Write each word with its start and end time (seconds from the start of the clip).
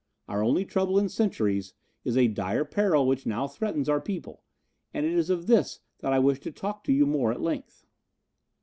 Our 0.27 0.41
only 0.43 0.65
trouble 0.65 0.97
in 0.97 1.09
centuries 1.09 1.75
is 2.03 2.17
a 2.17 2.27
dire 2.27 2.65
peril 2.65 3.05
which 3.05 3.27
now 3.27 3.47
threatens 3.47 3.87
our 3.87 4.01
people, 4.01 4.41
and 4.95 5.05
it 5.05 5.11
is 5.13 5.29
of 5.29 5.45
this 5.45 5.81
that 5.99 6.11
I 6.11 6.17
wish 6.17 6.39
to 6.39 6.51
talk 6.51 6.83
to 6.85 6.91
you 6.91 7.05
more 7.05 7.31
at 7.31 7.39
length." 7.39 7.85